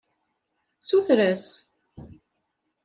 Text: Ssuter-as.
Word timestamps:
Ssuter-as. 0.79 1.45